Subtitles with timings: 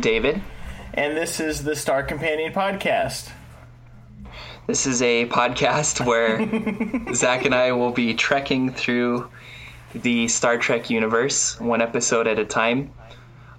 [0.00, 0.40] David.
[0.94, 3.30] and this is the Star Companion Podcast.
[4.66, 9.30] This is a podcast where Zach and I will be trekking through
[9.94, 12.92] the Star Trek universe, one episode at a time.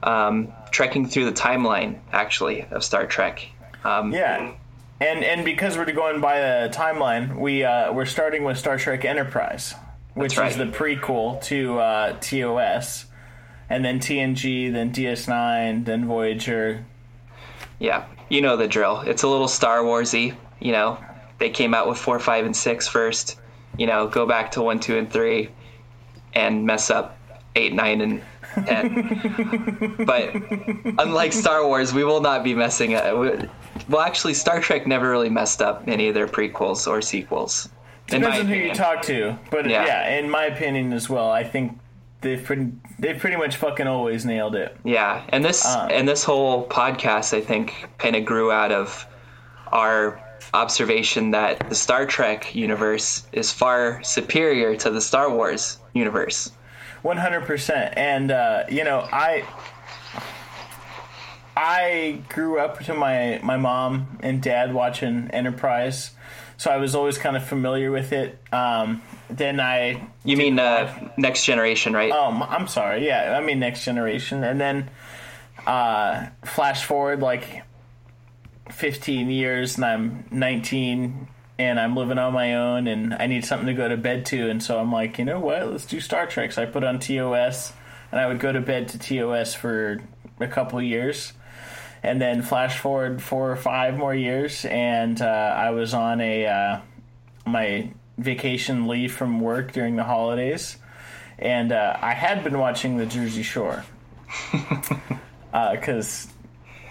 [0.04, 3.46] Um, trekking through the timeline, actually, of Star Trek.
[3.84, 4.54] Um, Yeah,
[5.00, 9.06] and and because we're going by the timeline, we uh, we're starting with Star Trek
[9.06, 9.76] Enterprise,
[10.14, 13.06] which That's is the prequel to uh, TOS,
[13.72, 16.86] and then TNG, then DS9, then Voyager.
[17.80, 19.02] yeah, you know the drill.
[19.02, 20.36] It's a little Star Warsy.
[20.60, 20.98] You know,
[21.40, 23.40] they came out with four, five, and six first.
[23.78, 25.50] You know, go back to one, two, and three,
[26.34, 27.18] and mess up
[27.56, 28.22] eight, nine, and
[28.66, 29.96] ten.
[30.06, 30.36] but
[31.00, 33.48] unlike Star Wars, we will not be messing up.
[33.90, 37.70] Well, actually, Star Trek never really messed up any of their prequels or sequels.
[38.08, 39.86] Depends on who you talk to, but Yeah.
[39.86, 40.18] yeah.
[40.20, 41.78] in my opinion as well, I think
[42.22, 44.76] they've pretty they've pretty much fucking always nailed it.
[44.84, 45.88] Yeah, and this Uh.
[45.92, 49.06] and this whole podcast, I think, kind of grew out of
[49.72, 50.22] our
[50.54, 56.52] observation that the Star Trek universe is far superior to the Star Wars universe.
[57.04, 59.44] One hundred percent, and uh, you know, I
[61.56, 66.12] I grew up to my my mom and dad watching Enterprise,
[66.58, 68.40] so I was always kind of familiar with it.
[68.54, 69.02] Um,
[69.38, 72.12] then I You mean uh, Next Generation, right?
[72.12, 74.90] um, I'm sorry, yeah, I mean Next Generation, and then
[75.66, 77.64] uh, flash forward like
[78.70, 81.28] fifteen years, and I'm nineteen.
[81.60, 84.50] And I'm living on my own, and I need something to go to bed to,
[84.50, 85.72] and so I'm like, you know what?
[85.72, 86.54] Let's do Star Trek.
[86.54, 87.72] So I put on TOS,
[88.12, 90.02] and I would go to bed to TOS for
[90.40, 91.34] a couple years,
[92.02, 96.48] and then flash forward four or five more years, and uh, I was on a
[96.48, 96.80] uh,
[97.46, 100.78] my vacation leave from work during the holidays,
[101.40, 103.84] and uh, I had been watching the Jersey Shore
[105.52, 106.28] because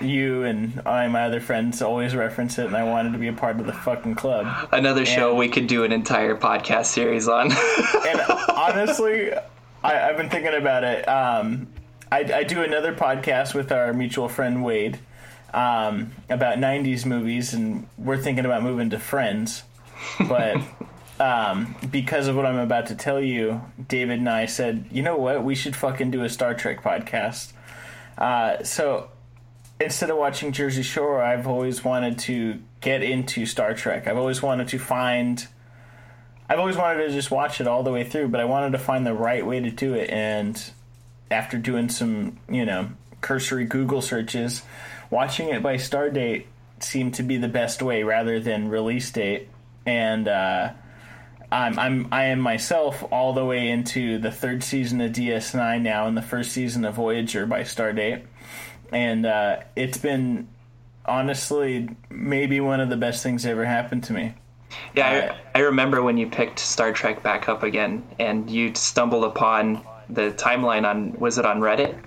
[0.00, 3.28] you and I, and my other friends always reference it, and I wanted to be
[3.28, 4.68] a part of the fucking club.
[4.72, 7.52] Another show we could do an entire podcast series on.
[8.06, 9.32] and honestly,
[9.82, 11.08] I, I've been thinking about it.
[11.08, 11.68] Um,
[12.10, 14.98] I, I do another podcast with our mutual friend Wade
[15.52, 19.62] um, about '90s movies, and we're thinking about moving to Friends,
[20.28, 20.56] but.
[21.20, 25.19] Um, because of what I'm about to tell you, David and I said, you know
[25.19, 27.53] what, we should fucking do a Star Trek podcast.
[28.16, 29.10] Uh, so
[29.78, 34.06] instead of watching Jersey Shore, I've always wanted to get into Star Trek.
[34.06, 35.47] I've always wanted to find
[36.50, 38.78] I've always wanted to just watch it all the way through, but I wanted to
[38.78, 40.10] find the right way to do it.
[40.10, 40.60] And
[41.30, 42.91] after doing some, you know,
[43.21, 44.62] cursory Google searches,
[45.10, 46.48] watching it by star date
[46.80, 49.48] seemed to be the best way rather than release date.
[49.86, 50.72] And uh,
[51.52, 56.06] I'm I'm I am myself all the way into the third season of DS9 now,
[56.06, 58.22] and the first season of Voyager by Stardate,
[58.92, 60.48] and uh, it's been
[61.04, 64.34] honestly maybe one of the best things that ever happened to me.
[64.94, 69.24] yeah, I, I remember when you picked Star Trek back up again, and you stumbled
[69.24, 71.98] upon the timeline on was it on Reddit?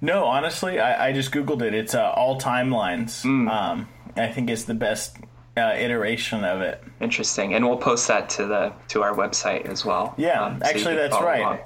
[0.00, 1.72] No, honestly, I, I just googled it.
[1.72, 3.24] It's uh, all timelines.
[3.48, 5.16] Um, I think it's the best
[5.56, 6.82] uh, iteration of it.
[7.00, 10.14] Interesting, and we'll post that to the to our website as well.
[10.16, 11.40] Yeah, um, so actually, that's right.
[11.40, 11.58] along.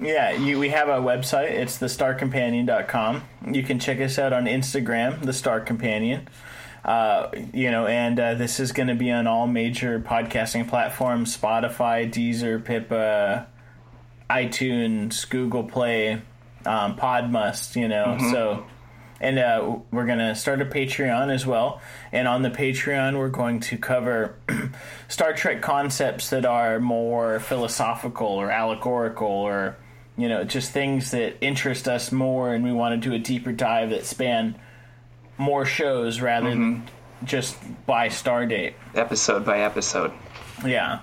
[0.00, 1.50] Yeah, you, we have a website.
[1.50, 3.22] It's thestarcompanion.com.
[3.52, 6.28] You can check us out on Instagram, The Star Companion.
[6.84, 11.36] Uh, you know, and uh, this is going to be on all major podcasting platforms
[11.36, 13.46] Spotify, Deezer, Pippa,
[14.28, 16.14] iTunes, Google Play,
[16.66, 18.16] um, Podmust, you know.
[18.32, 18.66] So,
[19.22, 21.80] and uh, we're going to start a Patreon as well.
[22.10, 24.34] And on the Patreon, we're going to cover
[25.08, 29.76] Star Trek concepts that are more philosophical or allegorical or,
[30.18, 32.52] you know, just things that interest us more.
[32.52, 34.58] And we want to do a deeper dive that span
[35.38, 36.82] more shows rather than
[37.24, 38.74] just by star date.
[38.96, 40.12] episode by episode.
[40.66, 41.00] Yeah.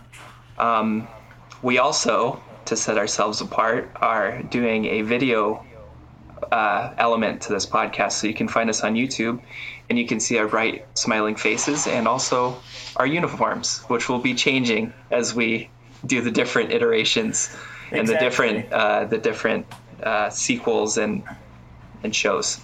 [1.62, 5.66] We also, to set ourselves apart, are doing a video
[6.52, 8.14] uh, element to this podcast.
[8.14, 9.40] So you can find us on YouTube
[9.90, 12.60] and you can see our bright, smiling faces and also
[12.96, 15.70] our uniforms, which will be changing as we
[16.06, 17.56] do the different iterations
[17.92, 19.66] and the different uh, the different
[20.04, 21.24] uh, sequels and
[22.04, 22.60] and shows.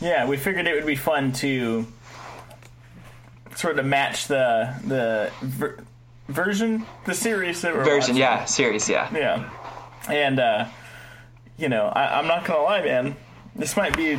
[0.00, 1.86] Yeah, we figured it would be fun to
[3.56, 5.84] sort of match the the ver-
[6.28, 8.16] version, the series that we're Version, watching.
[8.16, 9.10] yeah, series, yeah.
[9.14, 9.50] yeah.
[10.08, 10.66] And uh,
[11.60, 13.16] you know, I, I'm not gonna lie, man.
[13.54, 14.18] This might be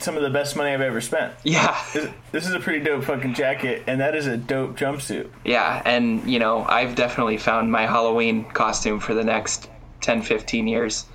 [0.00, 1.32] some of the best money I've ever spent.
[1.44, 1.80] Yeah.
[1.94, 5.30] This, this is a pretty dope fucking jacket, and that is a dope jumpsuit.
[5.44, 10.66] Yeah, and you know, I've definitely found my Halloween costume for the next 10, 15
[10.66, 11.06] years.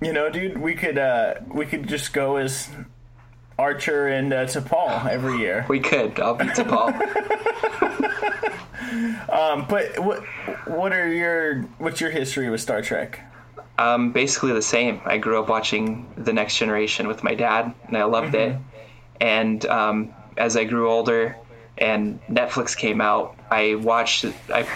[0.00, 2.68] You know, dude, we could uh, we could just go as
[3.58, 5.66] Archer and uh, T'Pol every year.
[5.68, 6.18] We could.
[6.18, 6.92] I'll be Paul.
[9.68, 10.22] But what
[10.66, 13.20] what are your what's your history with Star Trek?
[13.78, 15.00] Um, basically the same.
[15.04, 18.56] I grew up watching The Next Generation with my dad, and I loved it.
[19.20, 21.36] And um, as I grew older
[21.78, 24.24] and Netflix came out, I watched.
[24.52, 24.66] I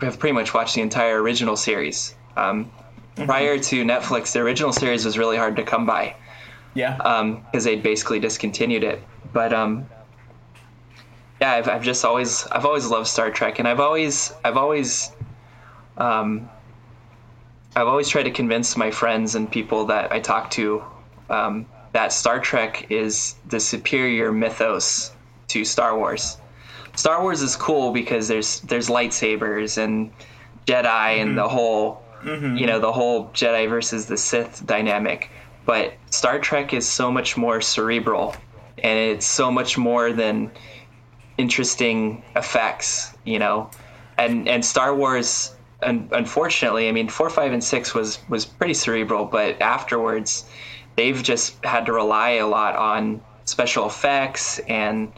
[0.00, 2.14] have pretty much watched the entire original series.
[2.36, 2.70] Um,
[3.16, 6.14] Prior to Netflix, the original series was really hard to come by.
[6.74, 7.38] Yeah.
[7.50, 9.02] because they basically discontinued it.
[9.32, 9.88] But um,
[11.40, 15.10] yeah, I've, I've just always I've always loved Star Trek, and I've always I've always
[15.96, 16.50] um,
[17.76, 20.82] I've always tried to convince my friends and people that I talk to
[21.28, 25.12] um, that Star Trek is the superior mythos
[25.48, 26.38] to Star Wars.
[26.94, 30.10] Star Wars is cool because there's there's lightsabers and
[30.66, 35.30] Jedi and the whole you know the whole Jedi versus the Sith dynamic.
[35.66, 38.34] But Star Trek is so much more cerebral,
[38.78, 40.50] and it's so much more than
[41.36, 43.70] interesting effects, you know.
[44.16, 48.74] And and Star Wars, un- unfortunately, I mean, four, five, and six was was pretty
[48.74, 50.44] cerebral, but afterwards,
[50.96, 55.12] they've just had to rely a lot on special effects and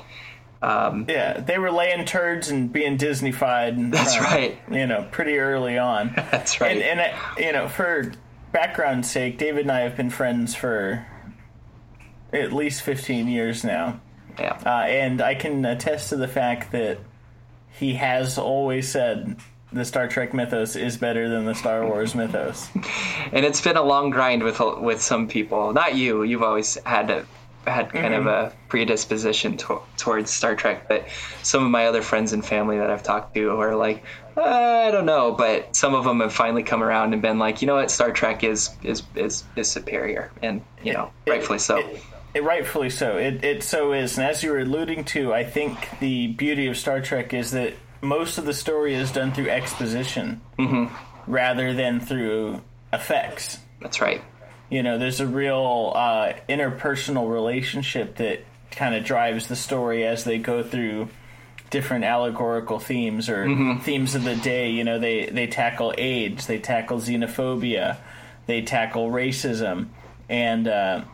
[0.62, 3.68] yeah, they were laying turds and being Disneyfied.
[3.68, 4.58] And, That's uh, right.
[4.70, 6.12] You know, pretty early on.
[6.16, 6.76] that's right.
[6.76, 8.12] And, and uh, you know, for
[8.52, 11.06] background's sake, David and I have been friends for
[12.32, 14.00] at least 15 years now.
[14.38, 14.60] yeah.
[14.64, 16.98] Uh, and I can attest to the fact that
[17.70, 19.36] he has always said
[19.72, 22.68] the Star Trek mythos is better than the Star Wars mythos.
[23.32, 25.72] and it's been a long grind with with some people.
[25.72, 26.22] Not you.
[26.22, 27.26] You've always had a
[27.66, 31.06] had kind of a predisposition to, towards Star Trek, but
[31.42, 34.02] some of my other friends and family that I've talked to are like,
[34.38, 37.60] uh, I don't know, but some of them have finally come around and been like,
[37.60, 41.58] you know what, Star Trek is is is, is superior, and you know, It- rightfully
[41.58, 41.76] so.
[41.78, 42.02] It,
[42.34, 43.18] it- rightfully so.
[43.18, 44.16] It, it so is.
[44.16, 47.74] And as you were alluding to, I think the beauty of Star Trek is that
[48.00, 50.40] most of the story is done through exposition
[51.26, 52.60] rather than through
[52.92, 53.58] effects.
[53.80, 54.22] That's right.
[54.70, 60.24] You know, there's a real uh, interpersonal relationship that kind of drives the story as
[60.24, 61.08] they go through
[61.70, 63.44] different allegorical themes or
[63.82, 64.70] themes of the day.
[64.70, 67.96] You know, they, they tackle AIDS, they tackle xenophobia,
[68.46, 69.88] they tackle racism,
[70.28, 71.04] and, uh,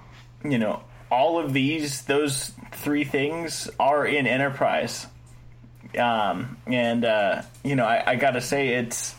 [0.45, 5.07] you know, all of these, those three things are in Enterprise.
[5.99, 9.15] Um, and, uh, you know, I, I gotta say, it's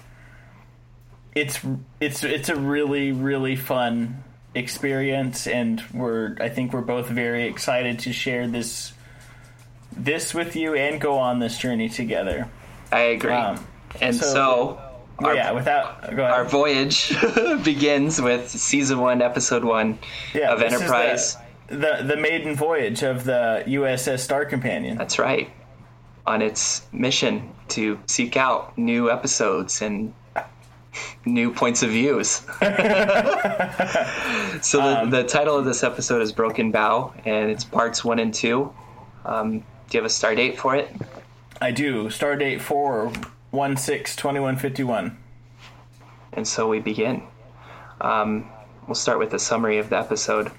[1.36, 1.60] it's
[2.00, 4.24] it's it's a really really fun
[4.55, 8.94] experience and we're I think we're both very excited to share this
[9.91, 12.50] this with you and go on this journey together.
[12.91, 13.34] I agree.
[13.34, 13.65] Um,
[14.01, 14.79] and so- so,
[15.20, 17.15] our, yeah, without our voyage
[17.63, 19.98] begins with season one, episode one
[20.34, 21.38] yeah, of Enterprise.
[21.67, 24.98] The, the the maiden voyage of the USS Star Companion.
[24.98, 25.50] That's right.
[26.27, 30.13] On its mission to seek out new episodes and
[31.25, 32.29] new points of views.
[34.62, 38.34] so the, the title of this episode is Broken Bow, and it's parts one and
[38.34, 38.74] two.
[39.24, 40.89] Um, do you have a star date for it?
[41.62, 42.05] I do.
[42.10, 43.12] Stardate for
[43.51, 45.17] 1 6 2151.
[46.34, 47.24] And so we begin.
[48.01, 48.50] Um,
[48.88, 50.51] we'll start with a summary of the episode.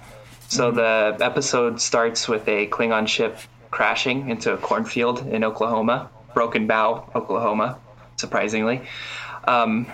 [0.49, 3.39] So the episode starts with a Klingon ship
[3.77, 7.79] crashing into a cornfield in Oklahoma, Broken Bow, Oklahoma,
[8.17, 8.81] surprisingly.
[9.47, 9.87] Um,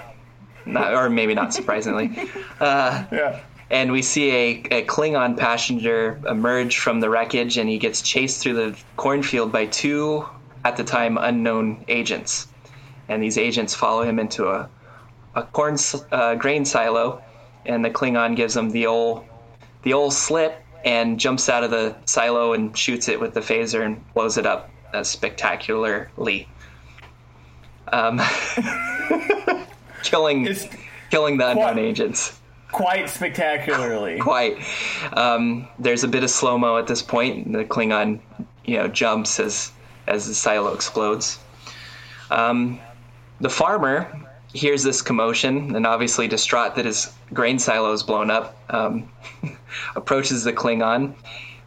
[0.64, 2.16] not, or maybe not surprisingly.
[2.60, 3.40] Yeah.
[3.70, 8.40] and we see a, a Klingon passenger emerge from the wreckage, and he gets chased
[8.40, 10.24] through the cornfield by two,
[10.64, 12.46] at the time, unknown agents.
[13.08, 14.70] And these agents follow him into a,
[15.34, 15.76] a corn
[16.12, 17.20] uh, grain silo,
[17.66, 19.24] and the Klingon gives him the old
[19.82, 23.84] the old slit and jumps out of the silo and shoots it with the phaser
[23.84, 26.48] and blows it up uh, spectacularly,
[27.92, 28.20] um,
[30.02, 30.68] killing It's
[31.10, 31.78] killing the unknown What?
[31.78, 32.38] agents
[32.72, 34.18] quite spectacularly.
[34.18, 34.56] quite.
[35.12, 37.44] Um, there's a bit of slow mo at this point.
[37.46, 38.18] and The Klingon,
[38.64, 39.70] you know, jumps as
[40.06, 41.38] as the silo explodes.
[42.30, 42.80] Um,
[43.40, 44.10] the farmer
[44.54, 48.56] hears this commotion and obviously distraught that his grain silo is blown up.
[48.70, 49.10] Um,
[49.96, 51.14] approaches the Klingon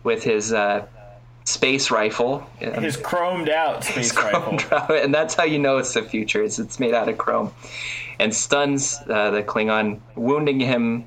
[0.04, 0.86] with his uh,
[1.46, 2.48] space rifle.
[2.60, 4.60] His chromed out space rifle.
[4.96, 6.44] and that's how you know it's the future.
[6.44, 7.54] Is it's made out of chrome,
[8.20, 11.06] and stuns uh, the Klingon, wounding him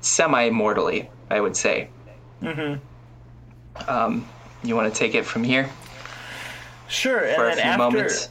[0.00, 1.10] semi-mortally.
[1.30, 1.88] I would say.
[2.42, 3.90] Mm-hmm.
[3.90, 4.28] Um,
[4.62, 5.68] you want to take it from here
[6.88, 8.28] Sure, and for a then few after moments?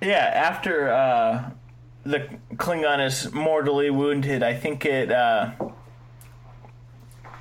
[0.00, 1.50] yeah, after uh,
[2.04, 5.10] the Klingon is mortally wounded, I think it.
[5.10, 5.52] Uh,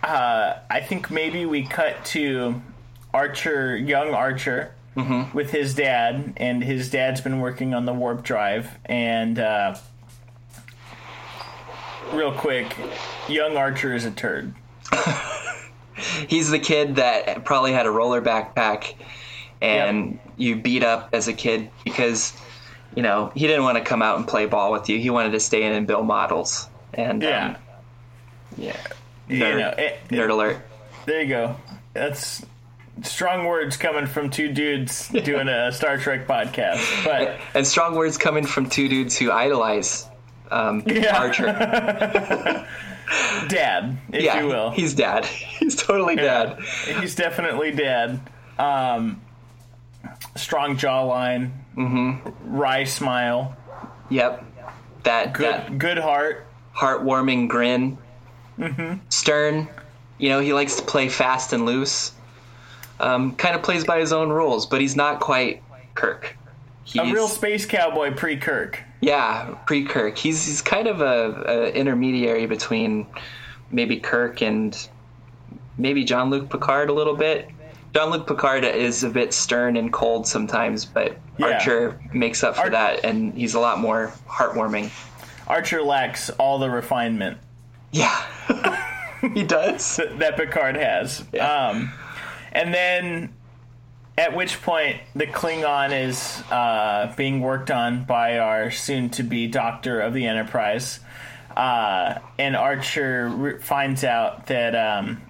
[0.04, 2.62] uh, I think maybe we cut to
[3.14, 5.34] Archer, young Archer, Mm-hmm.
[5.36, 8.70] with his dad, and his dad's been working on the warp drive.
[8.84, 9.76] And uh,
[12.12, 12.76] real quick,
[13.30, 14.54] young Archer is a turd.
[16.28, 18.96] He's the kid that probably had a roller backpack,
[19.62, 22.34] and you beat up as a kid because.
[22.94, 25.00] You know, he didn't want to come out and play ball with you.
[25.00, 26.68] He wanted to stay in and build models.
[26.94, 27.56] And Yeah, um,
[28.58, 28.76] yeah,
[29.32, 30.58] you know, it- nerd alert.
[31.06, 31.56] There you go.
[31.94, 32.46] That's
[33.04, 37.06] strong words coming from two dudes doing a Star Trek podcast.
[37.06, 40.08] But And strong words coming from two dudes who idolize
[40.52, 41.18] um, Yeah.
[41.18, 41.46] Archer.
[43.48, 44.72] dad, if yeah, you will.
[44.72, 45.26] he's dad.
[45.26, 46.60] He's totally dad.
[47.00, 48.20] He's definitely dad.
[48.60, 49.22] Um,
[50.36, 52.56] strong jawline, mm-hmm.
[52.56, 53.56] wry smile,
[54.10, 54.46] Yep.
[55.04, 56.46] That good that good heart.
[56.76, 57.98] heartwarming grin.
[58.62, 59.00] Mm-hmm.
[59.10, 59.68] Stern.
[60.18, 62.14] You know, he likes to play fast and loose.
[63.00, 65.64] Um, kind of plays by his own rules, but he's not quite
[65.96, 66.38] Kirk.
[66.84, 68.80] He's, A real space cowboy pre Kirk.
[69.02, 70.18] Yeah, pre Kirk.
[70.18, 73.08] He's he's kind of a, a intermediary between
[73.72, 74.78] maybe Kirk and
[75.78, 77.50] maybe Jean-Luc Picard a little bit.
[77.96, 81.48] Jean-Luc Picard is a bit stern and cold sometimes, but Yeah.
[81.48, 84.92] Archer makes up for Ar- that, and he's a lot more heartwarming.
[85.48, 87.38] Archer lacks all the refinement
[87.92, 88.24] Yeah,
[89.34, 89.98] he does.
[89.98, 91.24] that, that Picard has.
[91.32, 91.70] Yeah.
[91.70, 91.92] Um,
[92.52, 93.34] and then,
[94.18, 100.14] at which point, the Klingon is uh, being worked on by our soon-to-be Doctor of
[100.14, 101.00] the Enterprise,
[101.56, 105.22] uh, and Archer re- finds out that um,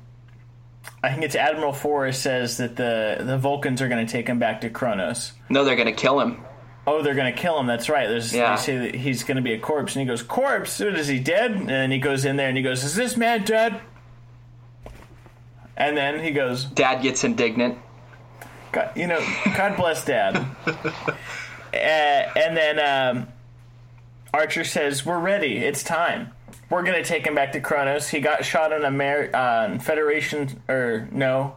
[1.04, 4.40] I think it's Admiral Forrest says that the the Vulcans are going to take him
[4.40, 5.34] back to Kronos.
[5.50, 6.44] No, they're gonna kill him.
[6.88, 7.68] Oh, they're going to kill him.
[7.68, 8.08] That's right.
[8.08, 8.56] There's, Yeah.
[8.56, 10.82] They say that he's going to be a corpse, and he goes, "Corpse?
[10.82, 13.80] Is he dead?" And he goes in there and he goes, "Is this man dead?"
[15.78, 17.78] And then he goes, Dad gets indignant.
[18.72, 19.20] God, you know,
[19.56, 20.36] God bless Dad.
[20.68, 21.16] uh,
[21.74, 23.28] and then um,
[24.34, 25.58] Archer says, "We're ready.
[25.58, 26.32] It's time.
[26.70, 28.08] We're gonna take him back to Kronos.
[28.10, 31.56] He got shot on Amer- on Federation or no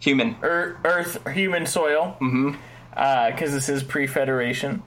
[0.00, 0.36] Human.
[0.42, 2.16] Earth, Earth human soil
[2.96, 4.82] because this is pre-Federation.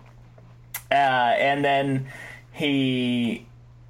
[0.91, 2.07] Uh, and then
[2.51, 3.45] he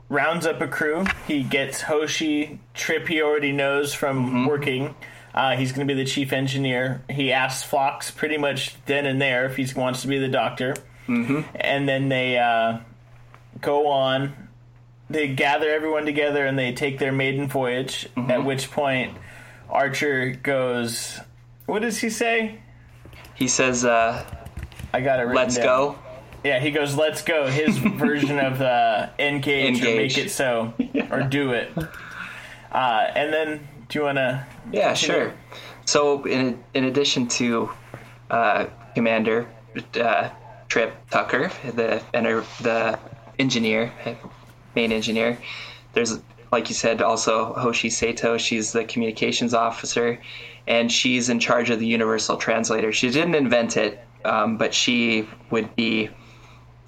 [0.10, 1.06] rounds up a crew.
[1.28, 2.60] He gets Hoshi.
[2.74, 4.94] Trip he already knows from working.
[5.34, 7.02] Uh, he's going to be the chief engineer.
[7.10, 10.76] He asks Phlox pretty much then and there if he wants to be the doctor.
[11.08, 11.42] Mm-hmm.
[11.56, 12.80] And then they uh,
[13.62, 14.34] go on.
[15.10, 18.10] They gather everyone together and they take their maiden voyage.
[18.18, 19.18] At which point,
[19.70, 21.20] Archer goes,
[21.66, 22.60] "What does he say?"
[23.40, 24.24] He says, uh,
[24.94, 25.28] I got it.
[25.30, 25.66] "Let's down.
[25.66, 26.00] go."
[26.44, 30.74] Yeah, he goes, "Let's go." His version of uh, engage, or make it so,
[31.12, 31.72] or do it.
[32.72, 34.46] Uh, and then, do you want to?
[34.72, 35.34] Yeah, sure.
[35.86, 37.70] So, in in addition to
[38.30, 39.48] uh, Commander
[39.96, 40.30] uh,
[40.68, 43.00] Trip Tucker, the enter, the
[43.40, 43.92] engineer,
[44.76, 45.38] main engineer,
[45.94, 46.20] there's
[46.52, 48.38] like you said, also Hoshi Sato.
[48.38, 50.20] She's the communications officer,
[50.70, 52.94] and she's in charge of the Universal Translator.
[52.94, 56.12] She didn't invent it, um, but she would be,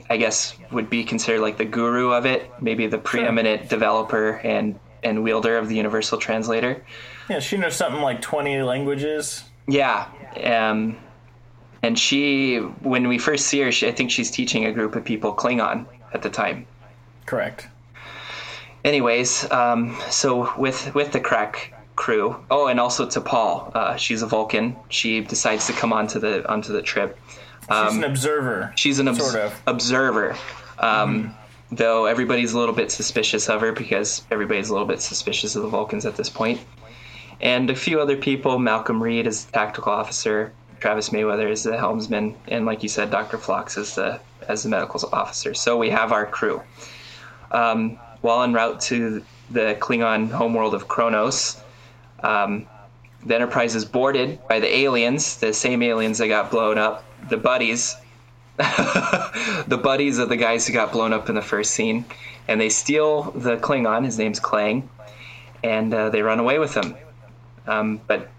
[0.10, 4.80] I guess, would be considered like the guru of it, maybe the preeminent developer and
[5.04, 6.86] and wielder of the universal translator.
[7.28, 9.44] Yeah, she knows something like 20 languages.
[9.68, 10.08] Yeah.
[10.44, 10.96] Um,
[11.82, 15.04] and she, when we first see her, she, I think she's teaching a group of
[15.04, 16.68] people Klingon at the time.
[17.26, 17.68] Correct.
[18.86, 24.26] Anyways, um, so with with the crack crew, oh, and also T'Pol, uh, she's a
[24.26, 24.76] Vulcan.
[24.90, 27.16] She decides to come onto the onto the trip.
[27.62, 28.74] She's an observer.
[28.76, 29.62] She's an obs- sort of.
[29.68, 30.36] observer.
[30.80, 31.36] Um,
[31.74, 35.62] Though everybody's a little bit suspicious of her because everybody's a little bit suspicious of
[35.62, 36.60] the Vulcans at this point.
[37.40, 41.78] And a few other people Malcolm Reed is the tactical officer, Travis Mayweather is the
[41.78, 43.38] helmsman, and like you said, Dr.
[43.38, 45.54] Phlox is the, as the medical officer.
[45.54, 46.62] So we have our crew.
[47.52, 51.62] Um, while en route to the Klingon homeworld of Kronos,
[52.24, 52.68] um,
[53.26, 57.38] the Enterprise is boarded by the aliens, the same aliens that got blown up, the
[57.38, 57.96] buddies,
[58.58, 62.06] the buddies of the guys who got blown up in the first scene,
[62.48, 64.06] and they steal the Klingon.
[64.06, 64.88] His name's Klaang,
[65.64, 66.96] and uh, they run away with him.
[67.68, 68.30] Um, but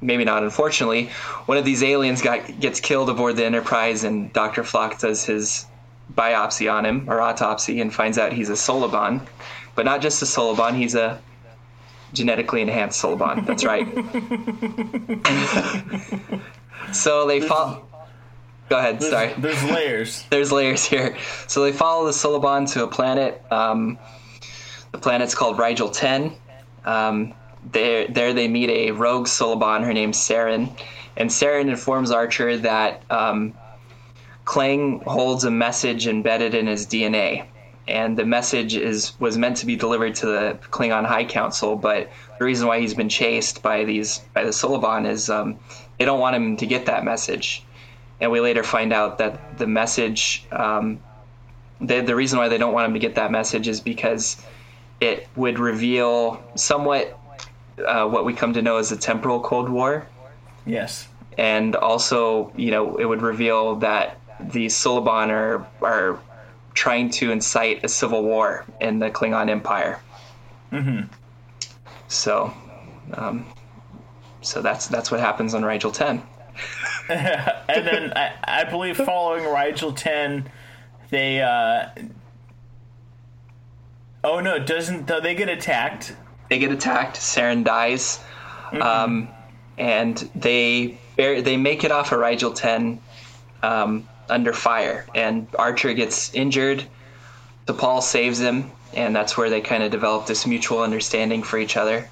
[0.00, 0.42] maybe not.
[0.42, 1.06] Unfortunately,
[1.46, 5.66] one of these aliens got gets killed aboard the Enterprise, and Doctor Phlox does his
[6.14, 9.26] biopsy on him or autopsy and finds out he's a Suliban,
[9.74, 10.74] but not just a Suliban.
[10.76, 11.20] He's a
[12.12, 13.46] genetically enhanced Suliban.
[13.46, 13.86] That's right.
[16.94, 17.86] so they follow.
[18.68, 19.00] Go ahead.
[19.00, 19.34] There's, Sorry.
[19.38, 20.24] there's layers.
[20.30, 21.16] There's layers here.
[21.46, 23.42] So they follow the Suliban to a planet.
[23.50, 23.98] Um,
[24.92, 26.32] the planet's called Rigel 10.
[26.84, 27.34] Um,
[27.70, 29.84] there, there they meet a rogue Suliban.
[29.84, 30.74] Her name's Sarin.
[31.16, 33.52] And Sarin informs Archer that um,
[34.44, 37.46] Klaang holds a message embedded in his DNA.
[37.88, 42.10] And the message is was meant to be delivered to the Klingon High Council, but
[42.38, 45.58] the reason why he's been chased by these by the Suliban is um,
[45.98, 47.64] they don't want him to get that message
[48.22, 51.00] and we later find out that the message um,
[51.80, 54.40] the, the reason why they don't want him to get that message is because
[55.00, 57.18] it would reveal somewhat
[57.84, 60.06] uh, what we come to know as the temporal cold war
[60.64, 61.08] Yes.
[61.36, 66.20] and also you know it would reveal that the Suliban are, are
[66.74, 70.00] trying to incite a civil war in the Klingon Empire
[70.70, 71.06] mm-hmm.
[72.08, 72.52] so
[73.14, 73.46] um,
[74.40, 76.22] so that's that's what happens on Rigel 10
[77.08, 80.48] And then I, I believe following Rigel 10,
[81.10, 81.40] they.
[81.40, 81.88] Uh,
[84.24, 85.06] oh no, doesn't.
[85.06, 86.14] Though they get attacked.
[86.48, 87.16] they get attacked.
[87.16, 88.20] Sarin dies,
[88.72, 89.28] um,
[89.78, 93.00] and they bear, they make it off of Rigel ten
[93.62, 96.84] um, under fire, and Archer gets injured.
[97.66, 101.76] T'Pol saves him, and that's where they kind of develop this mutual understanding for each
[101.76, 102.08] other.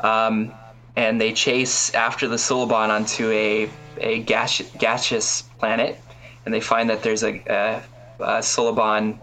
[0.00, 0.52] Um,
[0.96, 6.00] and they chase after the Suliban onto a a gas, gaseous planet,
[6.44, 7.82] and they find that there's a, a,
[8.18, 9.18] a Suliban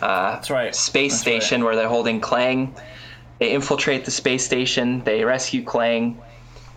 [0.00, 0.74] That's right.
[0.74, 1.42] space That's right.
[1.42, 2.74] station where they're holding Klaang.
[3.38, 5.02] They infiltrate the space station.
[5.04, 6.16] They rescue Klaang,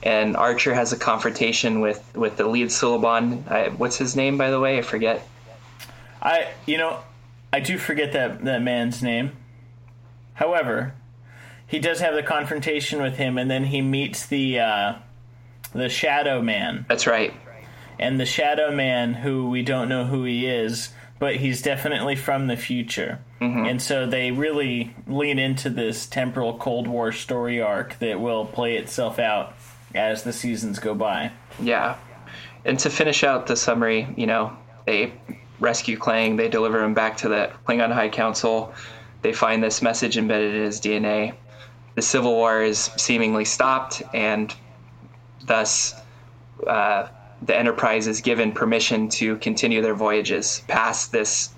[0.04, 3.50] and Archer has a confrontation with with the lead Suliban.
[3.50, 4.78] I, what's his name, by the way?
[4.78, 5.28] I forget.
[6.22, 7.00] I, you know,
[7.52, 9.32] I do forget that that man's name.
[10.34, 10.94] However,
[11.68, 14.94] he does have the confrontation with him, and then he meets the uh,
[15.74, 17.34] the Shadow Man, That's right.
[18.00, 22.48] and the Shadow Man, who we don't know who he is, but he's definitely from
[22.48, 23.20] the future.
[23.40, 28.78] And so they really lean into this temporal Cold War story arc that will play
[28.78, 29.58] itself out
[29.96, 31.32] as the seasons go by.
[31.62, 31.98] Yeah.
[32.66, 35.14] And to finish out the summary, you know, they
[35.60, 38.74] rescue Klaang, they deliver him back to the Klingon High Council.
[39.22, 41.34] They find this message embedded in his DNA.
[41.96, 44.54] The Civil War is seemingly stopped, and
[45.46, 45.94] thus
[46.66, 47.08] uh,
[47.42, 51.50] the Enterprise is given permission to continue their voyages past this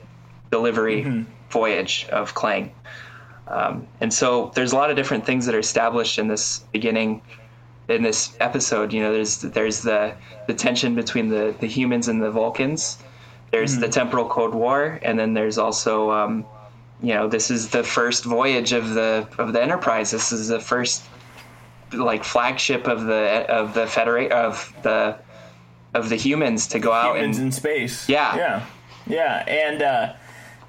[0.51, 2.71] delivery voyage of Klaang.
[3.47, 7.21] Um, and so there's a lot of different things that are established in this beginning
[7.87, 8.93] in this episode.
[8.93, 10.15] You know, there's there's the
[10.47, 12.97] the tension between the the humans and the Vulcans.
[13.51, 16.45] There's the temporal Cold War, and then there's also um,
[17.01, 20.11] you know this is the first voyage of the of the Enterprise.
[20.11, 21.03] This is the first
[21.91, 25.17] like flagship of the of the federate of the
[25.93, 28.09] of the humans to go out humans and in space.
[28.09, 28.35] Yeah.
[28.35, 28.65] yeah,
[29.05, 30.13] yeah, and uh,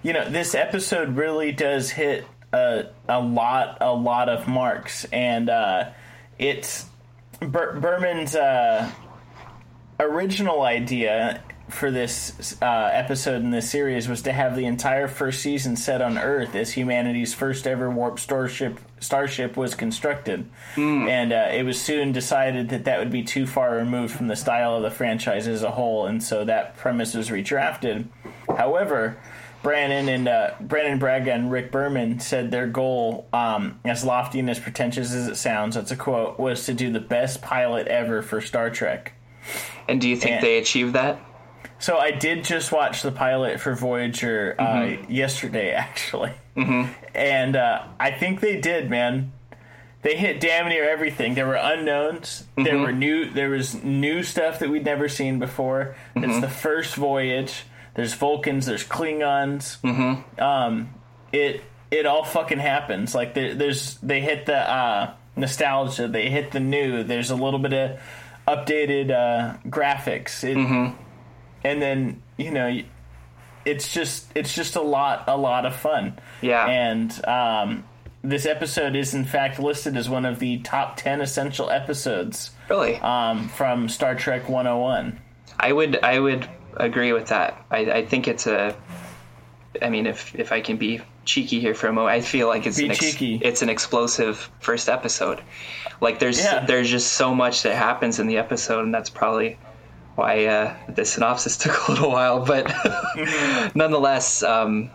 [0.03, 5.48] you know this episode really does hit a a lot a lot of marks, and
[5.48, 5.90] uh,
[6.38, 6.87] it's
[7.47, 8.91] Ber- Berman's uh,
[10.01, 15.41] original idea for this uh, episode in this series was to have the entire first
[15.41, 20.49] season set on Earth as humanity's first ever warp starship starship was constructed,
[21.09, 24.37] and uh, it was soon decided that that would be too far removed from the
[24.37, 28.07] style of the franchise as a whole, and so that premise was redrafted.
[28.57, 29.17] However.
[29.64, 34.48] Brannon and uh, Brannon Braga and Rick Berman said their goal, um, as lofty and
[34.48, 38.22] as pretentious as it sounds, that's a quote, was to do the best pilot ever
[38.22, 39.14] for Star Trek.
[39.88, 41.18] And do you think And- they achieved that?
[41.81, 46.90] So I did just watch the pilot for Voyager uh, yesterday, actually, mm-hmm.
[47.14, 49.33] and uh, I think they did, man.
[50.03, 51.35] They hit damn near everything.
[51.35, 52.44] There were unknowns.
[52.57, 53.31] There were new.
[53.31, 55.96] There was new stuff that we'd never seen before.
[56.14, 57.64] It's the first voyage.
[57.95, 58.67] There's Vulcans.
[58.67, 59.81] There's Klingons.
[59.83, 60.41] Mm-hmm.
[60.43, 60.95] Um,
[61.33, 63.15] it it all fucking happens.
[63.15, 66.09] Like there, there's they hit the uh, nostalgia.
[66.09, 67.03] They hit the new.
[67.05, 68.01] There's a little bit of
[68.49, 70.45] updated uh, graphics.
[70.45, 70.57] It,
[71.65, 72.81] and then you know
[73.65, 76.67] it's just it's just a lot a lot of fun Yeah.
[76.67, 77.85] and um,
[78.23, 82.97] this episode is in fact listed as one of the top 10 essential episodes Really?
[82.97, 85.19] um, from star trek 101
[85.59, 87.65] I would I would agree with that.
[87.71, 88.77] I, I think it's a.
[89.83, 92.67] I mean, if if I can be cheeky here for a moment, I feel like
[92.67, 95.41] it's Be an ex- it's an explosive first episode.
[96.01, 96.65] Like there's Yeah.
[96.65, 99.59] there's just so much that happens in the episode, and that's probably
[100.15, 102.45] why uh, the synopsis took a little while.
[102.45, 102.73] But
[103.75, 104.91] nonetheless, um,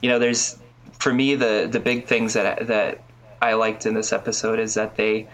[0.00, 0.58] you know, there's
[0.98, 3.02] for me the the big things that that
[3.42, 5.26] I liked in this episode is that they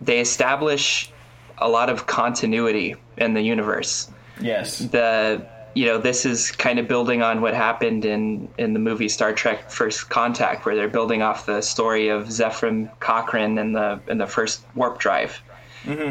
[0.00, 1.10] they establish
[1.58, 4.08] a lot of continuity in the universe
[4.40, 4.78] yes.
[4.78, 9.08] The you know this is kind of building on what happened in in the movie
[9.08, 14.00] Star Trek First Contact where they're building off the story of Zefram Cochrane and the
[14.08, 15.40] in the first warp drive.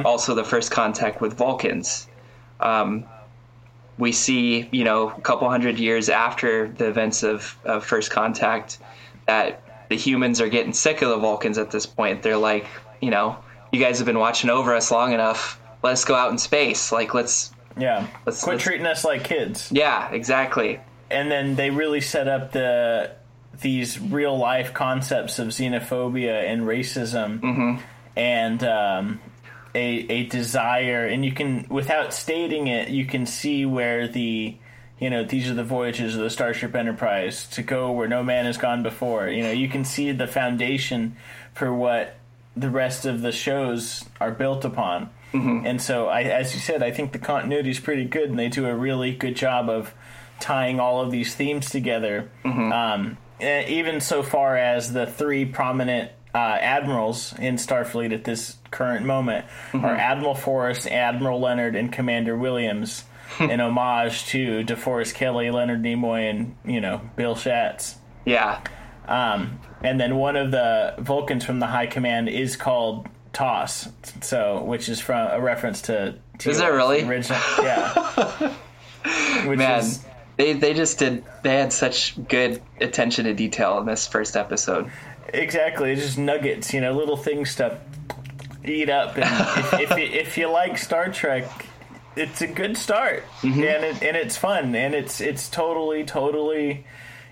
[0.05, 2.07] Also the first contact with Vulcans.
[2.59, 3.05] Um,
[3.97, 8.79] we see you know a couple hundred years after the events of, of First Contact
[9.27, 12.23] that the humans are getting sick of the Vulcans at this point.
[12.23, 12.65] They're like
[13.01, 13.37] you know
[13.71, 15.59] you guys have been watching over us long enough.
[15.83, 16.91] Let's go out in space.
[16.91, 18.07] Like let's yeah.
[18.25, 19.71] Let's- quit let's- treating us like kids.
[19.71, 20.79] Yeah exactly.
[21.11, 23.11] And then they really set up the
[23.61, 27.79] these real life concepts of xenophobia and racism.
[28.15, 29.19] And um,
[29.75, 34.55] a a desire and you can without stating it you can see where the
[34.99, 38.45] you know these are the voyages of the starship enterprise to go where no man
[38.45, 39.29] has gone before.
[39.29, 41.15] You know you can see the foundation
[41.53, 42.15] for what
[42.57, 45.09] the rest of the shows are built upon
[45.65, 48.49] and so I, as you said i think the continuity is pretty good and they
[48.49, 49.93] do a really good job of
[50.39, 52.29] tying all of these themes together.
[52.71, 58.55] Um, eh, even so far as the three prominent uh, admirals in starfleet at this
[58.71, 63.03] current moment are admiral forrest admiral leonard and commander williams
[63.39, 68.61] in homage to DeForest Kelley leonard nimoy and you know bill shatz yeah.
[69.07, 73.89] Um, and then one of the Vulcans from the High Command is called Tos,
[74.21, 76.15] so which is from a reference to.
[76.39, 77.03] to Is that really?
[77.03, 77.39] original?
[77.61, 78.53] Yeah.
[79.45, 80.03] which man is
[80.37, 84.91] they they just did they had such good attention to detail in this first episode
[85.33, 87.79] exactly it's just nuggets, you know, little things to
[88.65, 89.15] eat up.
[89.17, 91.45] And if, if, you, if you like Star Trek,
[92.15, 93.63] it's a good start, Mm-hmm.
[93.63, 96.85] and it, and it's fun, and it's it's totally totally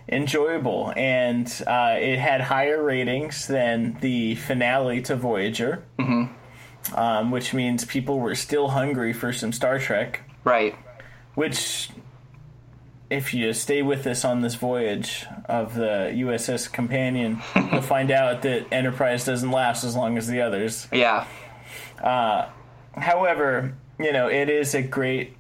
[0.10, 6.96] enjoyable, and uh, it had higher ratings than the finale to Voyager, Mm-hmm.
[6.98, 10.22] um, which means people were still hungry for some Star Trek.
[10.44, 10.76] right
[11.36, 11.90] Which,
[13.10, 18.42] if you stay with us on this voyage of the USS Companion, you'll find out
[18.44, 20.88] that Enterprise doesn't last as long as the others.
[20.92, 21.26] yeah
[22.96, 25.36] However, you know, it is a great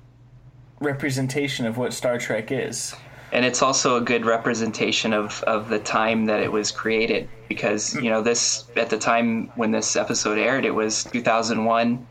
[0.80, 2.96] representation of what Star Trek is.
[3.32, 7.94] And it's also a good representation of of the time that it was created because
[7.94, 8.04] mm.
[8.04, 12.08] you know this at the time when this episode aired it was 2001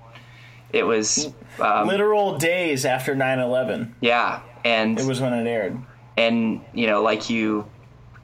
[0.72, 1.64] it was mm.
[1.64, 5.78] um, Literal days after 9 11, yeah and it was when it aired.
[6.16, 7.66] and you know like you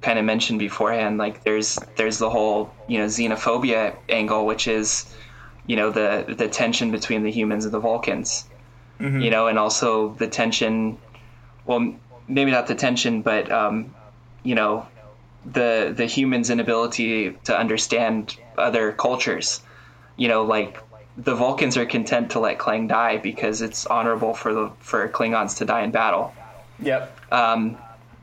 [0.01, 5.13] kind of mentioned beforehand like there's there's the whole you know xenophobia angle which is
[5.67, 8.49] you know the the tension between the humans and the vulcans.
[9.01, 9.21] Mm-hmm.
[9.21, 10.99] You know and also the tension
[11.67, 11.95] well
[12.33, 13.95] maybe not the tension but um
[14.42, 14.87] you know
[15.45, 19.61] the the humans inability to understand other cultures
[20.16, 20.79] you know like
[21.16, 25.57] the vulcans are content to let Klaang die because it's honorable for the for klingons
[25.59, 26.33] to die in battle
[26.81, 27.18] Yep.
[27.33, 27.77] um,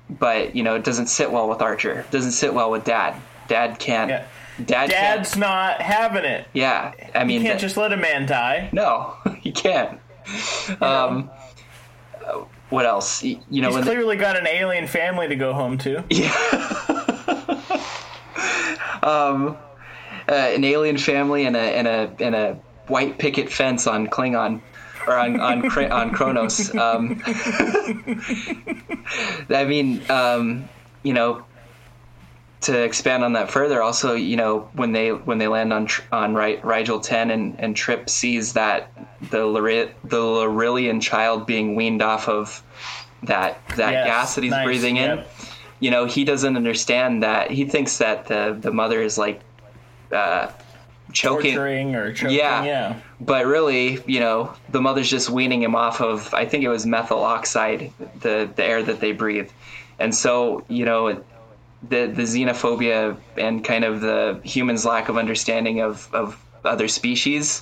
[0.09, 1.99] but you know it doesn't sit well with Archer.
[1.99, 3.15] It doesn't sit well with Dad.
[3.47, 4.09] Dad can't.
[4.09, 4.25] Yeah.
[4.65, 5.39] Dad Dad's can't.
[5.39, 6.45] not having it.
[6.51, 8.69] Yeah, I mean, You can't that- just let a man die.
[8.73, 9.99] no, he can't.
[10.81, 11.29] Um,
[12.69, 13.23] what else?
[13.23, 16.03] You know, He's clearly got an alien family to go home to.
[20.29, 24.61] uh, an alien family and a and a and a white picket fence on Klingon
[25.07, 26.75] or on on on Kronos.
[26.75, 27.21] Um,
[29.49, 30.69] I mean, um,
[31.03, 31.43] you know,
[32.61, 36.35] to expand on that further, also, you know, when they when they land on on
[36.35, 38.91] Ri- Rigel ten and and Trip sees that
[39.21, 42.61] the the Larillian child being weaned off of
[43.23, 45.29] that that Yes, gas that he's nice, breathing in yep.
[45.81, 49.41] you know he doesn't understand that he thinks that the the mother is like
[50.13, 50.47] uh
[51.11, 52.37] choking Torturing or choking.
[52.37, 52.63] Yeah.
[52.63, 52.99] Yeah.
[53.19, 56.85] but really you know the mother's just weaning him off of i think it was
[56.85, 57.91] methyl oxide
[58.21, 59.49] the the air that they breathe
[59.99, 61.21] and so you know
[61.87, 67.61] the the xenophobia and kind of the humans lack of understanding of of other species.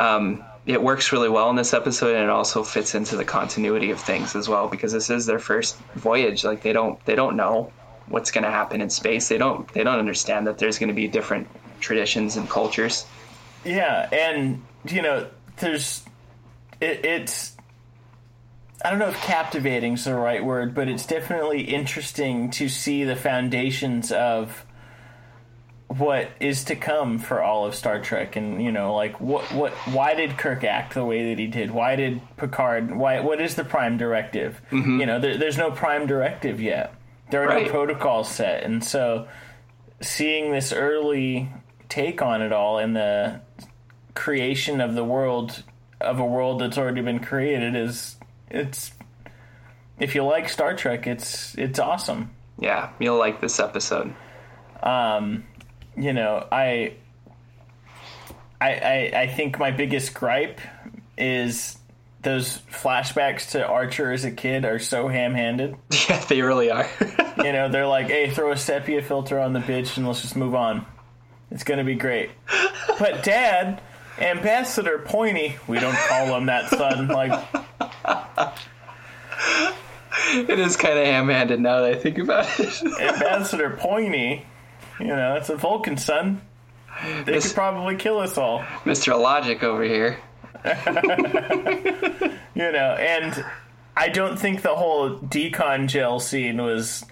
[0.00, 3.90] Um it works really well in this episode and it also fits into the continuity
[3.90, 6.44] of things as well because this is their first voyage.
[6.44, 7.72] Like they don't they don't know
[8.06, 9.28] what's going to happen in space.
[9.28, 11.48] They don't they don't understand that there's going to be different
[11.80, 13.06] traditions and cultures.
[13.64, 16.02] Yeah, and you know, there's
[16.80, 17.56] it, it's
[18.84, 23.04] I don't know if captivating is the right word, but it's definitely interesting to see
[23.04, 24.64] the foundations of
[25.88, 28.36] what is to come for all of Star Trek.
[28.36, 31.70] And you know like what what why did Kirk act the way that he did?
[31.70, 34.60] Why did Picard why what is the prime directive?
[34.70, 35.00] Mm-hmm.
[35.00, 36.94] You know there, there's no prime directive yet.
[37.30, 37.66] There are Right.
[37.66, 38.62] no protocols set.
[38.64, 39.28] And so
[40.00, 41.50] seeing this early
[41.88, 43.40] take on it all and the
[44.14, 45.62] creation of the world
[46.00, 48.16] of a world that's already been created is
[48.52, 48.92] it's
[49.98, 54.14] if you like Star Trek it's it's awesome yeah you'll like this episode
[54.82, 55.44] Um,
[55.96, 56.94] you know, I,
[58.60, 60.60] I, I, I think my biggest gripe
[61.18, 61.76] is
[62.22, 65.76] those flashbacks to Archer as a kid are so ham-handed.
[66.08, 66.88] yeah they really are
[67.44, 70.36] You know, they're like, "Hey, throw a sepia filter on the bitch and let's just
[70.36, 70.84] move on.
[71.50, 72.30] It's gonna be great."
[72.98, 73.80] But Dad,
[74.18, 77.08] Ambassador Pointy, we don't call him that, son.
[77.08, 77.32] Like,
[80.48, 84.44] it is kind of ham-handed now that i think about it Ambassador Pointy,
[85.00, 86.40] you know, it's a Vulcan son.
[87.24, 88.60] They This- could probably kill us all.
[88.84, 90.18] mr logic over here
[92.54, 93.44] you know, and
[93.96, 97.04] I don't think the whole decon gel scene was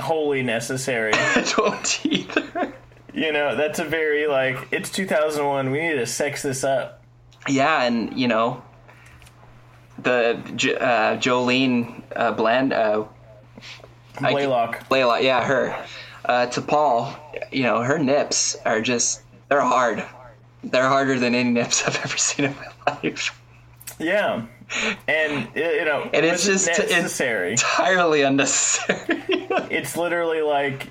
[0.00, 1.12] wholly necessary.
[1.14, 2.72] i don't either
[3.14, 5.70] you know, that's a very like it's 2001.
[5.70, 7.02] We need to sex this up.
[7.48, 8.62] Yeah, and you know,
[10.06, 13.04] the uh, Jolene uh, Bland, uh,
[14.18, 15.22] I- Blalock.
[15.22, 15.84] Yeah, her.
[16.24, 17.16] Uh, T'Pol,
[17.52, 20.04] you know, her nips are just, they're hard.
[20.64, 23.40] They're harder than any nips I've ever seen in my life.
[23.98, 24.46] Yeah,
[25.08, 28.98] and you know, And it's just it's entirely unnecessary.
[29.70, 30.90] it's literally like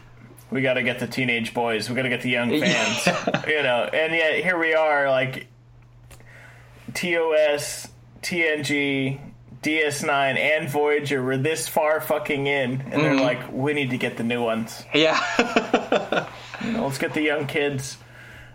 [0.49, 1.89] we got to get the teenage boys.
[1.89, 3.06] We got to get the young fans.
[3.47, 5.47] You know, and yet here we are, like
[6.93, 7.88] TOS,
[8.25, 9.19] TNG,
[9.61, 11.23] DS9, and Voyager.
[11.23, 14.83] We're this far fucking in, and they're like, we need to get the new ones.
[14.93, 16.27] yeah.
[16.63, 17.97] You know, let's get the young kids.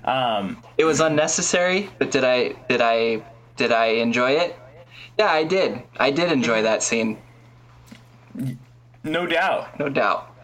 [0.05, 3.23] Um, it was unnecessary, but did I, did I,
[3.57, 4.59] did I enjoy it?
[5.19, 5.83] Yeah, I did.
[5.99, 7.19] I did enjoy that scene,
[9.05, 9.79] no doubt.
[9.79, 10.35] no doubt.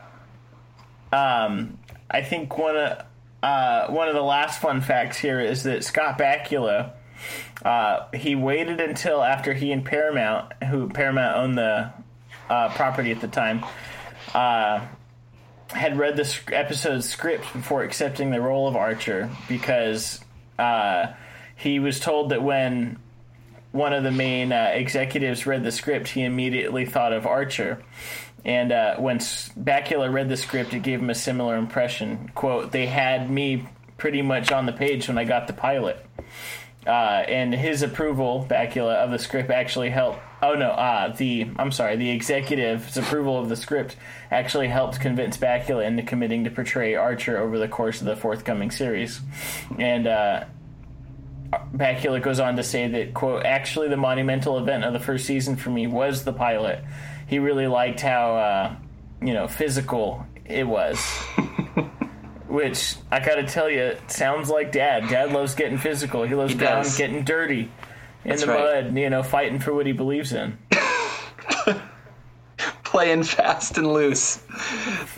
[1.13, 1.79] Um,
[2.11, 3.05] I think one of
[3.43, 6.93] uh, one of the last fun facts here is that Scott Bakula,
[7.65, 11.93] uh, he waited until after he and Paramount, who Paramount owned the
[12.49, 13.65] uh, property at the time,
[14.35, 14.87] uh,
[15.71, 20.21] had read the sc- episode script before accepting the role of Archer because
[20.59, 21.07] uh,
[21.57, 22.99] he was told that when
[23.73, 27.83] one of the main uh, executives read the script, he immediately thought of Archer.
[28.45, 28.71] And
[29.03, 32.31] when Bakula read the script, it gave him a similar impression.
[32.33, 36.07] "Quote: They had me pretty much on the page when I got the pilot."
[36.87, 40.21] Uh, and his approval, Bakula, of the script actually helped.
[40.41, 43.97] Oh no, uh, the I'm sorry, the executive's approval of the script
[44.31, 48.71] actually helped convince Bakula into committing to portray Archer over the course of the forthcoming
[48.71, 49.21] series.
[49.79, 50.45] And uh,
[52.23, 55.71] goes on to say that, quote, actually the monumental event of the first season for
[55.71, 56.85] me was the pilot.
[57.27, 58.77] He really liked how, uh,
[59.21, 61.05] you know, physical it was.
[62.49, 65.09] Which, I gotta tell you, sounds like dad.
[65.09, 66.23] Dad loves getting physical.
[66.23, 67.71] He loves He down, getting dirty
[68.25, 68.85] in That's the right.
[68.85, 70.57] mud, you know, fighting for what he believes in.
[72.85, 74.43] Playing fast and loose,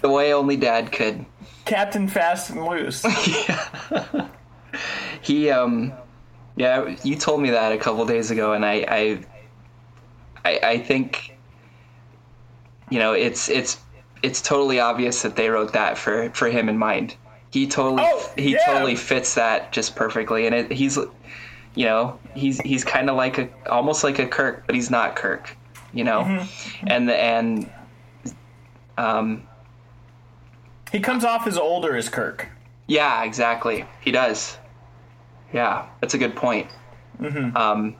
[0.00, 1.24] the way only Dad could.
[1.64, 3.04] Captain Fast and Loose.
[3.04, 4.28] Yeah.
[5.22, 5.92] he, um,
[6.56, 9.24] yeah, you told me that a couple days ago, and I, I,
[10.44, 11.36] I, I think
[12.90, 13.78] you know it's it's
[14.22, 17.14] it's totally obvious that they wrote that for for him in mind.
[17.50, 18.64] He totally Oh, he yeah.
[18.66, 20.96] totally fits that just perfectly, and it, he's
[21.74, 25.16] you know he's he's kind of like a almost like a Kirk, but he's not
[25.16, 25.56] Kirk,
[25.92, 26.86] you know, Mm-hmm.
[26.88, 27.70] and the and
[28.98, 29.46] um
[30.92, 32.48] He comes off as older as Kirk.
[32.86, 34.58] yeah exactly he does
[35.52, 36.68] yeah that's a good point
[37.20, 37.56] Mm-hmm.
[37.56, 37.96] um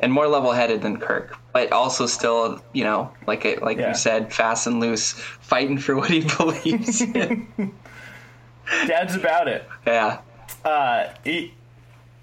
[0.00, 3.88] and more level-headed than Kirk, but also still, you know, like it, like Yeah.
[3.88, 7.46] you said, fast and loose, fighting for what he believes in.
[8.86, 9.66] Dad's about it.
[9.86, 10.18] yeah,
[10.66, 11.04] Uh,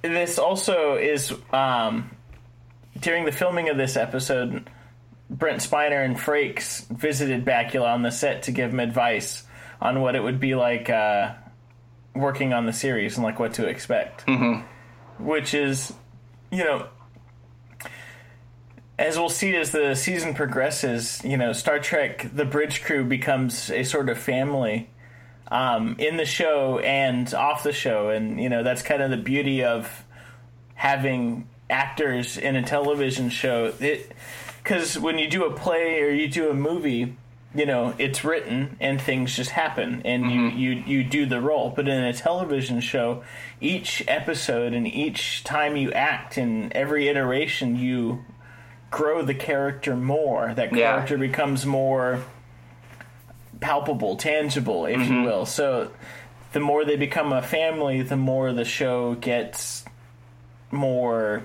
[0.03, 2.11] this also is um,
[2.99, 4.69] during the filming of this episode.
[5.31, 9.43] Brent Spiner and Frakes visited Bakula on the set to give him advice
[9.81, 11.33] on what it would be like uh,
[12.13, 14.27] working on the series and like what to expect.
[14.27, 15.25] Mm-hmm.
[15.25, 15.91] Which is,
[16.51, 16.87] you know,
[18.97, 23.71] as we'll see as the season progresses, you know, Star Trek: The Bridge Crew becomes
[23.71, 24.89] a sort of family
[25.47, 29.17] um, in the show and off the show, and you know that's kind of the
[29.17, 30.03] beauty of
[30.75, 33.73] having actors in a television show.
[34.63, 37.17] Because when you do a play or you do a movie,
[37.55, 41.71] you know it's written and things just happen, and you, you you do the role.
[41.75, 43.23] But in a television show,
[43.59, 48.23] each episode and each time you act in every iteration, you
[48.93, 50.53] grow the character more.
[50.53, 50.91] That Yeah.
[50.93, 52.21] character becomes more
[53.59, 55.23] palpable, tangible, if you mm-hmm.
[55.23, 55.45] will.
[55.47, 55.89] So
[56.51, 59.83] the more they become a family, the more the show gets
[60.71, 61.43] more.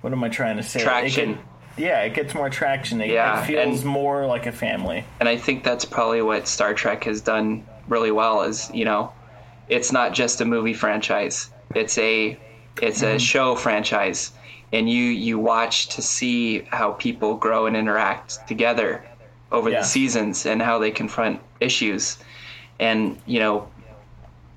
[0.00, 0.80] What am I trying to say?
[0.80, 1.34] It Traction.
[1.34, 1.42] get-
[1.76, 3.00] yeah, it gets more traction.
[3.00, 5.04] It, Yeah, it feels and- more like a family.
[5.20, 8.42] and I think that's probably what Star Trek has done really well.
[8.42, 9.12] Is you know,
[9.68, 12.36] it's not just a movie franchise; it's a
[12.80, 13.18] it's a mm-hmm.
[13.18, 14.32] show franchise,
[14.72, 19.04] and you you watch to see how people grow and interact together
[19.50, 19.80] over Yeah.
[19.80, 22.18] the seasons and how they confront issues,
[22.80, 23.68] and you know,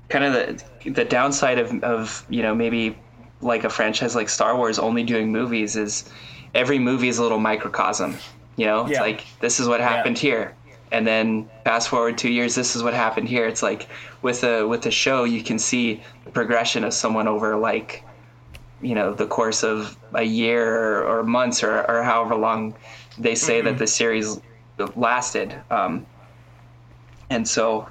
[0.08, 2.96] kind of the the downside of of you know maybe
[3.40, 6.08] like a franchise like Star Wars only doing movies is
[6.54, 8.16] every movie is a little microcosm.
[8.56, 10.54] You know, it's like this is what happened here,
[10.92, 13.46] and then fast forward two years, this is what happened here.
[13.46, 13.86] It's like
[14.22, 18.02] with a with a show, you can see the progression of someone over like
[18.80, 22.74] you know the course of a year or, months or, or however long
[23.18, 24.40] they say that the series
[24.94, 25.54] lasted.
[25.70, 26.06] Um,
[27.30, 27.88] and so,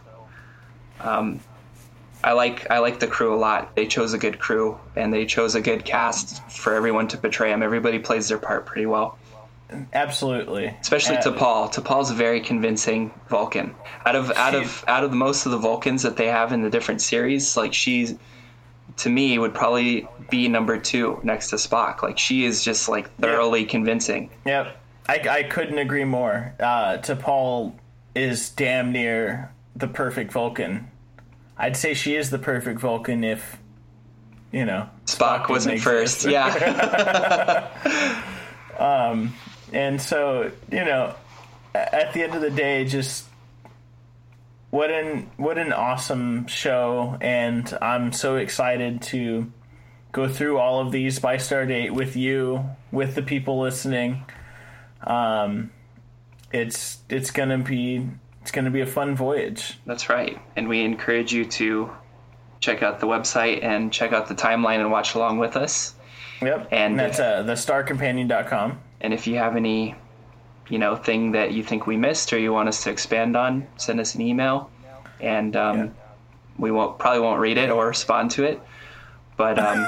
[0.99, 1.39] um,
[2.23, 3.75] I like I like the crew a lot.
[3.75, 7.49] They chose a good crew and they chose a good cast for everyone to portray
[7.49, 7.61] them.
[7.61, 9.17] Everybody plays their part pretty well,
[9.93, 10.75] Absolutely.
[10.81, 11.73] especially Uh, T'Pol.
[11.73, 13.75] T'Pol's a very convincing Vulcan.
[14.05, 16.61] Out of out of out of the most of the Vulcans that they have in
[16.61, 18.15] the different series, like she's
[18.97, 22.01] to me would probably be number two next to Spock.
[22.01, 24.29] Like she is just like thoroughly convincing.
[24.45, 24.77] Yep.
[25.07, 26.55] I, I couldn't agree more.
[26.59, 27.73] Uh, T'Pol
[28.15, 30.89] is damn near the perfect Vulcan.
[31.57, 33.57] I'd say she is the perfect Vulcan if,
[34.51, 36.25] you know, Spock didn't wasn't first.
[36.29, 37.69] Yeah.
[38.77, 39.33] Um,
[39.71, 41.15] and so, you know,
[41.73, 43.24] at the end of the day, just
[44.75, 49.51] what an what an awesome show, and I'm so excited to
[50.11, 54.25] go through all of these by Stardate with you, with the people listening.
[55.01, 55.71] Um,
[56.51, 58.05] it's it's gonna be
[58.41, 59.79] it's gonna be a fun voyage.
[59.85, 60.39] That's right.
[60.57, 61.89] And we encourage you to
[62.59, 65.95] check out the website and check out the timeline and watch along with us.
[66.41, 68.79] Yep, And- that's uh, thestarcompanion.com.
[68.99, 69.95] And if you have any,
[70.69, 73.67] you know, thing that you think we missed or you want us to expand on,
[73.77, 74.69] send us an email,
[75.19, 75.87] and um, Yeah.
[76.57, 78.59] we won't probably won't read it or respond to it.
[79.37, 79.85] But um,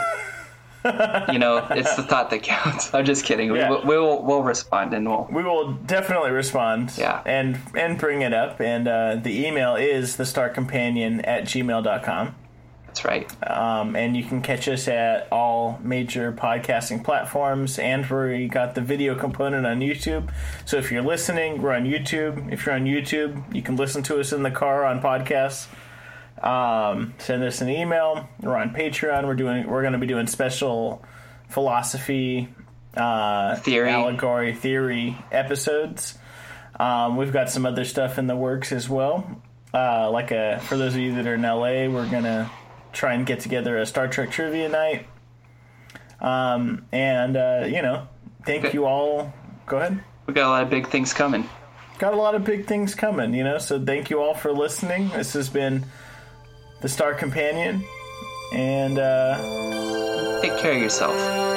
[1.34, 2.94] you know, it's the thought that counts.
[2.94, 3.54] I'm just kidding.
[3.56, 3.70] Yeah.
[3.72, 6.94] We, we will we'll respond and we'll We will definitely respond.
[6.98, 7.22] Yeah.
[7.26, 8.60] And and bring it up.
[8.62, 12.36] And uh, the email is the star companion at gmail.com.
[12.98, 13.52] That's right.
[13.52, 17.78] Um, and you can catch us at all major podcasting platforms.
[17.78, 20.32] And we got the video component on YouTube.
[20.66, 22.52] So if you're listening, we're on YouTube.
[22.52, 25.68] If you're on YouTube, you can listen to us in the car on podcasts.
[26.44, 28.28] Um, send us an email.
[28.42, 29.28] We're on Patreon.
[29.28, 29.68] We're doing.
[29.68, 31.06] We're going to be doing special
[31.50, 32.50] philosophy,
[32.96, 33.92] uh, Theory.
[33.92, 36.18] allegory, theory episodes.
[36.80, 39.40] Um, we've got some other stuff in the works as well.
[39.72, 42.50] Uh, like a for those of you that are in LA, we're gonna
[42.94, 45.08] try and get together a Star Trek trivia night.
[46.20, 48.08] Um, and uh, you know,
[48.46, 48.74] thank Okay.
[48.74, 49.34] you all.
[49.66, 50.04] Go ahead.
[50.26, 51.48] We got a lot of big things coming.
[52.00, 53.58] Got a lot of big things coming, you know.
[53.58, 55.10] So thank you all for listening.
[55.10, 55.86] This has been
[56.82, 57.84] the Star Companion,
[58.54, 61.14] and uh, Take care of yourself.
[61.14, 61.57] take care of yourself.